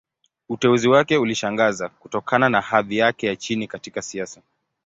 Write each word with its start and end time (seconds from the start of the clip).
Uteuzi 0.49 0.87
wake 0.87 1.17
ulishangaza, 1.17 1.89
kutokana 1.89 2.49
na 2.49 2.61
hadhi 2.61 2.97
yake 2.97 3.27
ya 3.27 3.35
chini 3.35 3.67
katika 3.67 4.01
siasa. 4.01 4.41